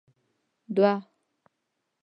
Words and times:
دوه 0.75 0.93